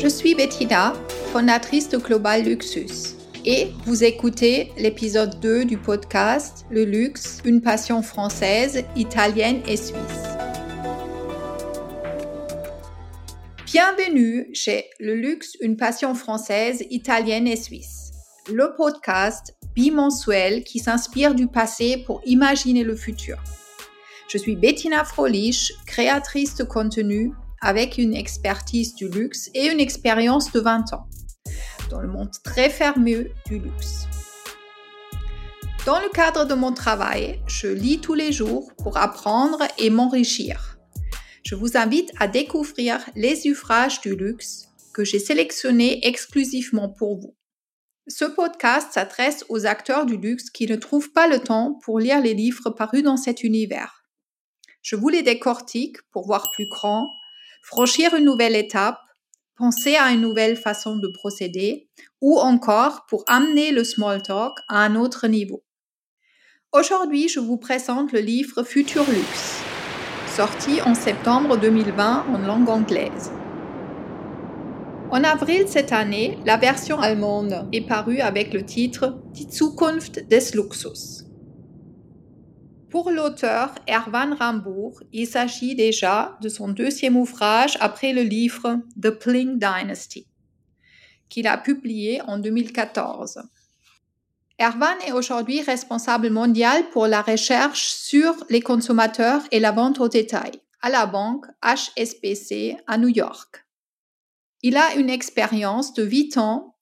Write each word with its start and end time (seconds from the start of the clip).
Je 0.00 0.06
suis 0.06 0.36
Bettina, 0.36 0.92
fondatrice 1.32 1.88
de 1.88 1.98
Global 1.98 2.44
Luxus. 2.44 3.16
Et 3.44 3.72
vous 3.84 4.04
écoutez 4.04 4.70
l'épisode 4.78 5.40
2 5.40 5.64
du 5.64 5.76
podcast 5.76 6.64
Le 6.70 6.84
luxe, 6.84 7.40
une 7.44 7.60
passion 7.60 8.00
française, 8.02 8.84
italienne 8.94 9.60
et 9.66 9.76
suisse. 9.76 9.96
Bienvenue 13.66 14.48
chez 14.54 14.84
Le 15.00 15.16
luxe, 15.16 15.56
une 15.60 15.76
passion 15.76 16.14
française, 16.14 16.84
italienne 16.90 17.48
et 17.48 17.56
suisse. 17.56 18.12
Le 18.52 18.76
podcast 18.76 19.56
bimensuel 19.74 20.62
qui 20.62 20.78
s'inspire 20.78 21.34
du 21.34 21.48
passé 21.48 22.04
pour 22.06 22.22
imaginer 22.24 22.84
le 22.84 22.94
futur. 22.94 23.36
Je 24.28 24.38
suis 24.38 24.54
Bettina 24.54 25.02
Frolich, 25.02 25.72
créatrice 25.86 26.54
de 26.54 26.62
contenu 26.62 27.32
avec 27.60 27.98
une 27.98 28.14
expertise 28.14 28.94
du 28.94 29.08
luxe 29.08 29.50
et 29.54 29.66
une 29.66 29.80
expérience 29.80 30.52
de 30.52 30.60
20 30.60 30.92
ans 30.92 31.08
dans 31.88 32.00
le 32.00 32.08
monde 32.08 32.30
très 32.44 32.70
fermé 32.70 33.32
du 33.46 33.58
luxe. 33.58 34.06
Dans 35.86 36.00
le 36.00 36.08
cadre 36.10 36.44
de 36.44 36.54
mon 36.54 36.72
travail, 36.72 37.40
je 37.46 37.68
lis 37.68 38.00
tous 38.00 38.14
les 38.14 38.32
jours 38.32 38.70
pour 38.76 38.98
apprendre 38.98 39.62
et 39.78 39.90
m'enrichir. 39.90 40.78
Je 41.44 41.54
vous 41.54 41.76
invite 41.76 42.12
à 42.18 42.28
découvrir 42.28 43.00
les 43.14 43.48
ouvrages 43.48 44.00
du 44.00 44.14
luxe 44.14 44.68
que 44.92 45.04
j'ai 45.04 45.18
sélectionnés 45.18 46.06
exclusivement 46.06 46.90
pour 46.90 47.18
vous. 47.18 47.34
Ce 48.06 48.24
podcast 48.24 48.92
s'adresse 48.92 49.44
aux 49.48 49.66
acteurs 49.66 50.04
du 50.04 50.16
luxe 50.16 50.50
qui 50.50 50.66
ne 50.66 50.76
trouvent 50.76 51.12
pas 51.12 51.28
le 51.28 51.40
temps 51.40 51.78
pour 51.84 52.00
lire 52.00 52.20
les 52.20 52.34
livres 52.34 52.70
parus 52.70 53.02
dans 53.02 53.16
cet 53.16 53.42
univers. 53.42 54.02
Je 54.82 54.96
vous 54.96 55.08
les 55.08 55.22
décortique 55.22 55.98
pour 56.10 56.26
voir 56.26 56.50
plus 56.50 56.68
grand, 56.68 57.10
franchir 57.62 58.14
une 58.14 58.24
nouvelle 58.24 58.56
étape, 58.56 58.98
penser 59.56 59.96
à 59.96 60.10
une 60.12 60.20
nouvelle 60.20 60.56
façon 60.56 60.96
de 60.96 61.08
procéder 61.08 61.88
ou 62.20 62.38
encore 62.38 63.06
pour 63.06 63.24
amener 63.26 63.72
le 63.72 63.84
small 63.84 64.22
talk 64.22 64.58
à 64.68 64.82
un 64.84 64.94
autre 64.94 65.26
niveau. 65.26 65.64
Aujourd'hui, 66.72 67.28
je 67.28 67.40
vous 67.40 67.56
présente 67.56 68.12
le 68.12 68.20
livre 68.20 68.62
Futur 68.62 69.04
Luxe, 69.10 69.62
sorti 70.26 70.82
en 70.82 70.94
septembre 70.94 71.56
2020 71.56 72.26
en 72.28 72.38
langue 72.38 72.68
anglaise. 72.68 73.32
En 75.10 75.24
avril 75.24 75.64
cette 75.66 75.92
année, 75.92 76.38
la 76.44 76.58
version 76.58 77.00
allemande 77.00 77.66
est 77.72 77.86
parue 77.86 78.20
avec 78.20 78.52
le 78.52 78.62
titre 78.62 79.18
Die 79.32 79.48
Zukunft 79.50 80.28
des 80.28 80.50
Luxus. 80.54 81.27
Pour 82.90 83.10
l'auteur 83.10 83.74
Erwan 83.86 84.32
Rambourg, 84.32 85.02
il 85.12 85.26
s'agit 85.26 85.74
déjà 85.74 86.38
de 86.40 86.48
son 86.48 86.68
deuxième 86.68 87.18
ouvrage 87.18 87.76
après 87.80 88.14
le 88.14 88.22
livre 88.22 88.78
The 89.00 89.10
Pling 89.10 89.58
Dynasty, 89.58 90.26
qu'il 91.28 91.46
a 91.46 91.58
publié 91.58 92.22
en 92.22 92.38
2014. 92.38 93.42
Erwan 94.58 94.96
est 95.06 95.12
aujourd'hui 95.12 95.60
responsable 95.60 96.30
mondial 96.30 96.88
pour 96.88 97.06
la 97.06 97.20
recherche 97.20 97.88
sur 97.88 98.34
les 98.48 98.62
consommateurs 98.62 99.42
et 99.52 99.60
la 99.60 99.72
vente 99.72 100.00
au 100.00 100.08
détail 100.08 100.52
à 100.80 100.88
la 100.88 101.04
banque 101.04 101.44
HSBC 101.62 102.78
à 102.86 102.96
New 102.96 103.08
York. 103.08 103.66
Il 104.62 104.78
a 104.78 104.94
une 104.94 105.10
expérience 105.10 105.92
de 105.92 106.04
8 106.04 106.38
ans 106.38 106.77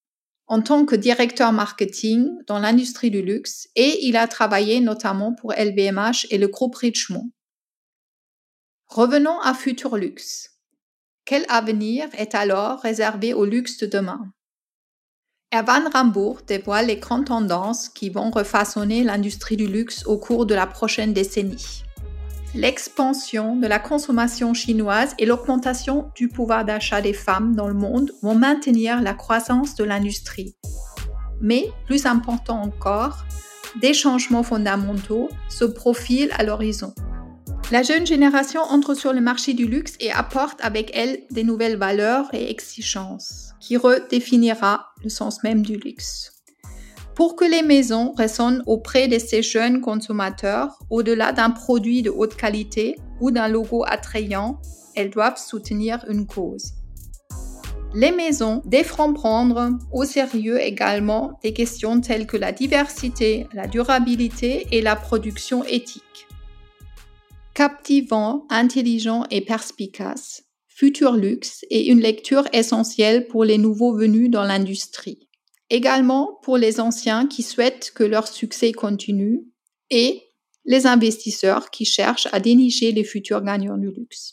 en 0.47 0.62
tant 0.62 0.84
que 0.84 0.94
directeur 0.94 1.52
marketing 1.52 2.30
dans 2.47 2.58
l'industrie 2.58 3.11
du 3.11 3.22
luxe 3.22 3.69
et 3.75 4.06
il 4.06 4.16
a 4.16 4.28
travaillé 4.28 4.80
notamment 4.80 5.34
pour 5.34 5.52
LVMH 5.52 6.27
et 6.30 6.39
le 6.39 6.48
groupe 6.48 6.77
Richemont. 6.77 7.30
Revenons 8.86 9.41
à 9.41 9.55
Futur 9.55 9.97
Luxe. 9.97 10.50
Quel 11.24 11.44
avenir 11.48 12.08
est 12.17 12.36
alors 12.36 12.80
réservé 12.80 13.34
au 13.34 13.44
luxe 13.44 13.78
de 13.78 13.86
demain? 13.86 14.33
Erwan 15.52 15.89
Rambourg 15.92 16.42
dévoile 16.47 16.86
les 16.86 16.97
grandes 16.97 17.27
tendances 17.27 17.89
qui 17.89 18.11
vont 18.11 18.30
refaçonner 18.30 19.02
l'industrie 19.02 19.56
du 19.56 19.67
luxe 19.67 20.06
au 20.06 20.18
cours 20.18 20.46
de 20.46 20.55
la 20.55 20.67
prochaine 20.67 21.12
décennie 21.12 21.86
l'expansion 22.56 23.55
de 23.56 23.67
la 23.67 23.78
consommation 23.78 24.55
chinoise 24.55 25.14
et 25.18 25.27
l'augmentation 25.27 26.11
du 26.14 26.28
pouvoir 26.28 26.64
d'achat 26.64 27.02
des 27.02 27.12
femmes 27.12 27.55
dans 27.55 27.68
le 27.68 27.74
monde 27.74 28.12
vont 28.22 28.34
maintenir 28.34 29.02
la 29.02 29.12
croissance 29.12 29.74
de 29.74 29.84
l'industrie. 29.84 30.56
Mais, 31.40 31.68
plus 31.84 32.06
important 32.06 32.62
encore, 32.62 33.27
des 33.80 33.92
changements 33.92 34.42
fondamentaux 34.42 35.28
se 35.50 35.67
profilent 35.67 36.33
à 36.39 36.44
l'horizon. 36.44 36.94
La 37.70 37.83
jeune 37.83 38.06
génération 38.06 38.62
entre 38.62 38.94
sur 38.94 39.12
le 39.12 39.20
marché 39.20 39.52
du 39.52 39.67
luxe 39.67 39.94
et 40.00 40.11
apporte 40.11 40.58
avec 40.62 40.90
elle 40.94 41.20
des 41.30 41.44
nouvelles 41.44 41.77
valeurs 41.77 42.33
et 42.33 42.50
exigences 42.50 43.52
qui 43.61 43.77
redéfinira 43.77 44.92
le 45.02 45.11
sens 45.11 45.42
même 45.42 45.62
du 45.62 45.77
luxe. 45.77 46.36
Pour 47.17 47.35
que 47.35 47.47
les 47.47 47.63
maisons 47.63 48.13
résonnent 48.13 48.63
auprès 48.67 49.09
de 49.09 49.19
ces 49.19 49.43
jeunes 49.43 49.81
consommateurs, 49.81 50.79
au-delà 50.91 51.33
d'un 51.33 51.49
produit 51.49 52.03
de 52.03 52.11
haute 52.11 52.37
qualité 52.37 52.97
ou 53.23 53.31
d'un 53.31 53.49
logo 53.49 53.85
attrayant, 53.87 54.61
elles 54.95 55.09
doivent 55.09 55.39
soutenir 55.39 56.05
une 56.11 56.27
cause. 56.27 56.75
Les 57.95 58.13
maisons 58.13 58.61
devront 58.67 59.15
prendre 59.15 59.71
au 59.95 60.05
sérieux 60.05 60.61
également 60.61 61.39
des 61.43 61.55
questions 61.55 62.03
telles 62.03 62.27
que 62.27 62.37
la 62.37 62.53
diversité, 62.53 63.47
la 63.55 63.67
durabilité 63.67 64.67
et 64.73 64.83
la 64.83 64.95
production 64.95 65.65
éthique. 65.65 66.29
Captivant, 67.55 68.45
intelligent 68.51 69.25
et 69.31 69.41
perspicace, 69.41 70.43
Futur 70.69 71.13
Luxe 71.13 71.65
est 71.71 71.87
une 71.87 72.01
lecture 72.01 72.47
essentielle 72.53 73.27
pour 73.29 73.45
les 73.45 73.57
nouveaux 73.57 73.97
venus 73.97 74.31
dans 74.31 74.45
l'industrie. 74.45 75.26
Également 75.71 76.39
pour 76.43 76.59
les 76.59 76.81
anciens 76.81 77.27
qui 77.27 77.43
souhaitent 77.43 77.93
que 77.95 78.05
leur 78.05 78.29
succès 78.29 78.73
continue 78.73 79.45
et 79.91 80.23
les 80.65 80.87
investisseurs 80.87 81.71
qui 81.71 81.85
cherchent 81.85 82.29
à 82.33 82.41
dénicher 82.41 82.93
les 82.93 83.05
futurs 83.05 83.43
gagnants 83.43 83.79
du 83.79 83.91
luxe. 83.91 84.33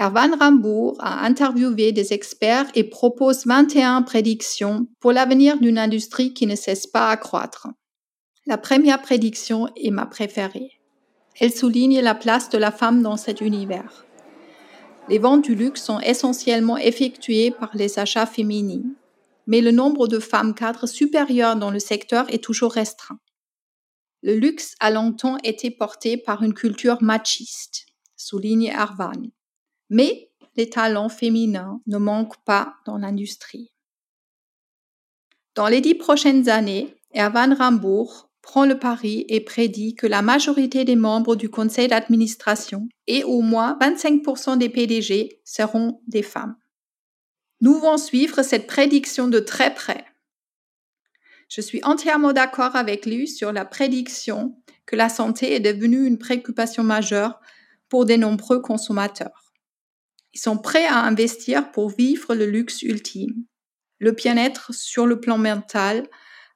Erwan 0.00 0.34
Rambourg 0.38 0.96
a 1.00 1.24
interviewé 1.24 1.90
des 1.90 2.12
experts 2.12 2.70
et 2.76 2.84
propose 2.84 3.46
21 3.46 4.02
prédictions 4.02 4.86
pour 5.00 5.12
l'avenir 5.12 5.58
d'une 5.58 5.78
industrie 5.78 6.32
qui 6.32 6.46
ne 6.46 6.54
cesse 6.54 6.86
pas 6.86 7.08
à 7.08 7.16
croître. 7.16 7.66
La 8.46 8.58
première 8.58 9.02
prédiction 9.02 9.68
est 9.76 9.90
ma 9.90 10.06
préférée. 10.06 10.70
Elle 11.40 11.52
souligne 11.52 12.00
la 12.00 12.14
place 12.14 12.48
de 12.48 12.58
la 12.58 12.70
femme 12.70 13.02
dans 13.02 13.16
cet 13.16 13.40
univers. 13.40 14.06
Les 15.08 15.18
ventes 15.18 15.44
du 15.44 15.56
luxe 15.56 15.82
sont 15.82 16.00
essentiellement 16.00 16.76
effectuées 16.76 17.50
par 17.50 17.70
les 17.74 17.98
achats 17.98 18.26
féminins 18.26 18.94
mais 19.48 19.62
le 19.62 19.72
nombre 19.72 20.06
de 20.06 20.18
femmes 20.18 20.54
cadres 20.54 20.86
supérieures 20.86 21.56
dans 21.56 21.70
le 21.70 21.78
secteur 21.80 22.32
est 22.32 22.44
toujours 22.44 22.72
restreint. 22.72 23.18
Le 24.22 24.34
luxe 24.34 24.74
a 24.78 24.90
longtemps 24.90 25.38
été 25.38 25.70
porté 25.70 26.18
par 26.18 26.42
une 26.42 26.52
culture 26.52 27.02
machiste, 27.02 27.86
souligne 28.14 28.70
Arvan. 28.70 29.30
Mais 29.88 30.30
les 30.56 30.68
talents 30.68 31.08
féminins 31.08 31.80
ne 31.86 31.96
manquent 31.96 32.44
pas 32.44 32.74
dans 32.84 32.98
l'industrie. 32.98 33.72
Dans 35.54 35.68
les 35.68 35.80
dix 35.80 35.94
prochaines 35.94 36.50
années, 36.50 36.94
Erwan 37.16 37.54
Rambourg 37.54 38.30
prend 38.42 38.66
le 38.66 38.78
pari 38.78 39.24
et 39.28 39.40
prédit 39.40 39.94
que 39.94 40.06
la 40.06 40.20
majorité 40.20 40.84
des 40.84 40.96
membres 40.96 41.36
du 41.36 41.48
conseil 41.48 41.88
d'administration 41.88 42.86
et 43.06 43.24
au 43.24 43.40
moins 43.40 43.78
25% 43.80 44.58
des 44.58 44.68
PDG 44.68 45.40
seront 45.44 46.02
des 46.06 46.22
femmes. 46.22 46.56
Nous 47.60 47.74
devons 47.74 47.98
suivre 47.98 48.42
cette 48.42 48.66
prédiction 48.66 49.26
de 49.28 49.40
très 49.40 49.74
près. 49.74 50.04
Je 51.48 51.60
suis 51.60 51.82
entièrement 51.82 52.32
d'accord 52.32 52.76
avec 52.76 53.06
lui 53.06 53.26
sur 53.26 53.52
la 53.52 53.64
prédiction 53.64 54.56
que 54.86 54.96
la 54.96 55.08
santé 55.08 55.54
est 55.54 55.60
devenue 55.60 56.06
une 56.06 56.18
préoccupation 56.18 56.82
majeure 56.84 57.40
pour 57.88 58.06
de 58.06 58.14
nombreux 58.14 58.60
consommateurs. 58.60 59.52
Ils 60.34 60.40
sont 60.40 60.58
prêts 60.58 60.86
à 60.86 61.00
investir 61.00 61.72
pour 61.72 61.90
vivre 61.90 62.34
le 62.34 62.46
luxe 62.46 62.82
ultime, 62.82 63.44
le 63.98 64.12
bien-être 64.12 64.72
sur 64.72 65.06
le 65.06 65.18
plan 65.18 65.38
mental 65.38 66.06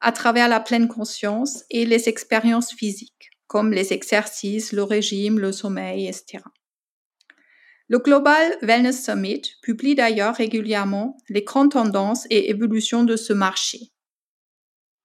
à 0.01 0.13
travers 0.13 0.49
la 0.49 0.61
pleine 0.61 0.89
conscience 0.89 1.65
et 1.71 1.85
les 1.85 2.09
expériences 2.09 2.73
physiques, 2.73 3.31
comme 3.47 3.73
les 3.73 3.93
exercices, 3.93 4.73
le 4.73 4.83
régime, 4.83 5.39
le 5.39 5.53
sommeil, 5.53 6.07
etc. 6.07 6.45
Le 7.93 7.99
Global 7.99 8.57
Wellness 8.63 9.05
Summit 9.05 9.43
publie 9.61 9.95
d'ailleurs 9.95 10.37
régulièrement 10.37 11.19
les 11.29 11.43
grandes 11.43 11.73
tendances 11.73 12.27
et 12.31 12.49
évolutions 12.49 13.05
de 13.05 13.17
ce 13.17 13.35
marché. 13.35 13.93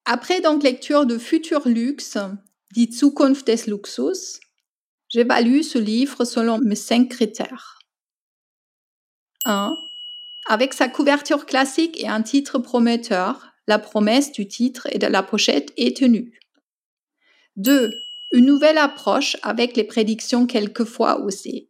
Après 0.06 0.40
donc 0.40 0.64
lecture 0.64 1.06
de 1.06 1.18
Futur 1.18 1.68
Luxe, 1.68 2.18
Die 2.72 2.90
Zukunft 2.90 3.46
des 3.46 3.70
Luxus, 3.70 4.40
j'évalue 5.10 5.64
ce 5.64 5.78
livre 5.78 6.24
selon 6.24 6.60
mes 6.60 6.76
cinq 6.76 7.10
critères. 7.10 7.80
1. 9.44 9.78
Avec 10.48 10.74
sa 10.74 10.88
couverture 10.88 11.46
classique 11.46 12.02
et 12.02 12.08
un 12.08 12.22
titre 12.22 12.58
prometteur, 12.58 13.52
la 13.68 13.80
promesse 13.80 14.32
du 14.32 14.48
titre 14.48 14.88
et 14.94 14.98
de 14.98 15.08
la 15.08 15.24
pochette 15.24 15.74
est 15.76 15.98
tenue. 15.98 16.40
2. 17.58 17.92
Une 18.32 18.46
nouvelle 18.46 18.78
approche 18.78 19.36
avec 19.42 19.76
les 19.76 19.84
prédictions 19.84 20.48
quelquefois 20.48 21.20
osées. 21.20 21.68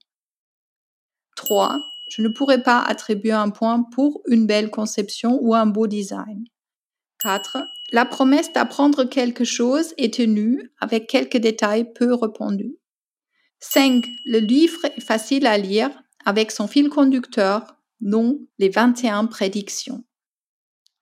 3. 1.37 1.81
je 2.09 2.21
ne 2.21 2.27
pourrais 2.27 2.63
pas 2.63 2.81
attribuer 2.81 3.31
un 3.31 3.49
point 3.49 3.83
pour 3.83 4.21
une 4.27 4.45
belle 4.45 4.69
conception 4.69 5.39
ou 5.41 5.53
un 5.53 5.65
beau 5.65 5.87
design. 5.87 6.45
4. 7.19 7.59
La 7.91 8.05
promesse 8.05 8.51
d'apprendre 8.51 9.05
quelque 9.05 9.45
chose 9.45 9.93
est 9.97 10.15
tenue 10.15 10.71
avec 10.79 11.07
quelques 11.07 11.37
détails 11.37 11.91
peu 11.93 12.13
répandus. 12.13 12.75
5. 13.59 14.05
Le 14.25 14.39
livre 14.39 14.85
est 14.85 15.01
facile 15.01 15.47
à 15.47 15.57
lire 15.57 15.89
avec 16.25 16.51
son 16.51 16.67
fil 16.67 16.89
conducteur, 16.89 17.77
non 18.01 18.39
les 18.59 18.69
21 18.69 19.25
prédictions. 19.25 20.03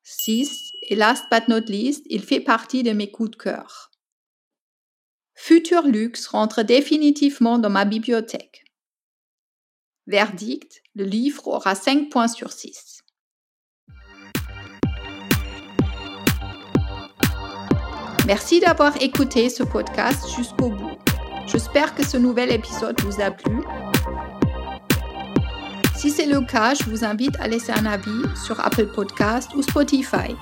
6. 0.04 0.74
Et 0.84 0.96
last 0.96 1.26
but 1.32 1.48
not 1.48 1.66
least, 1.68 2.06
il 2.10 2.22
fait 2.22 2.40
partie 2.40 2.84
de 2.84 2.92
mes 2.92 3.10
coups 3.10 3.32
de 3.32 3.36
cœur. 3.36 3.92
Futur 5.34 5.84
Luxe 5.84 6.28
rentre 6.28 6.64
définitivement 6.64 7.58
dans 7.58 7.70
ma 7.70 7.86
bibliothèque. 7.86 8.65
Verdict, 10.08 10.84
le 10.94 11.04
livre 11.04 11.48
aura 11.48 11.74
5 11.74 12.10
points 12.12 12.28
sur 12.28 12.52
6. 12.52 13.02
Merci 18.28 18.60
d'avoir 18.60 19.02
écouté 19.02 19.50
ce 19.50 19.64
podcast 19.64 20.30
jusqu'au 20.38 20.70
bout. 20.70 20.92
J'espère 21.48 21.96
que 21.96 22.06
ce 22.06 22.18
nouvel 22.18 22.52
épisode 22.52 23.02
vous 23.02 23.20
a 23.20 23.32
plu. 23.32 23.64
Si 25.96 26.12
c'est 26.12 26.28
le 26.28 26.42
cas, 26.42 26.76
je 26.76 26.84
vous 26.84 27.04
invite 27.04 27.36
à 27.40 27.48
laisser 27.48 27.72
un 27.72 27.88
avis 27.88 28.22
sur 28.46 28.60
Apple 28.60 28.92
Podcast 28.94 29.56
ou 29.56 29.64
Spotify. 29.64 30.36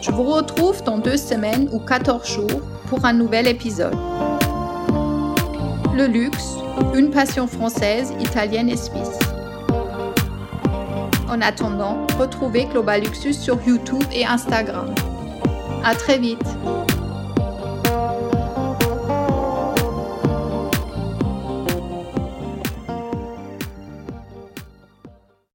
Je 0.00 0.12
vous 0.12 0.30
retrouve 0.30 0.80
dans 0.84 0.98
deux 0.98 1.16
semaines 1.16 1.68
ou 1.72 1.80
14 1.80 2.24
jours 2.24 2.62
pour 2.88 3.04
un 3.04 3.12
nouvel 3.12 3.48
épisode. 3.48 3.98
Le 5.92 6.06
luxe, 6.06 6.54
une 6.94 7.10
passion 7.10 7.46
française, 7.46 8.12
italienne 8.20 8.68
et 8.68 8.76
suisse. 8.76 9.18
En 11.28 11.40
attendant, 11.40 12.06
retrouvez 12.18 12.64
Global 12.66 13.02
Luxus 13.02 13.34
sur 13.34 13.58
YouTube 13.66 14.02
et 14.12 14.26
Instagram. 14.26 14.94
À 15.84 15.94
très 15.94 16.18
vite! 16.18 16.38